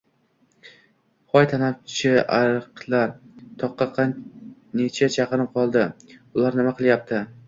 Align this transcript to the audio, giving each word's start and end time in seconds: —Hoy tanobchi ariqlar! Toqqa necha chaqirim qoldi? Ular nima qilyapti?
—Hoy 1.33 1.43
tanobchi 1.49 2.13
ariqlar! 2.37 3.11
Toqqa 3.65 4.05
necha 4.81 5.11
chaqirim 5.17 5.47
qoldi? 5.59 5.85
Ular 6.39 6.59
nima 6.61 6.73
qilyapti? 6.81 7.21